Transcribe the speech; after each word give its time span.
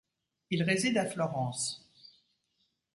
Il 0.49 0.63
réside 0.63 0.97
à 0.97 1.05
Florence. 1.05 1.87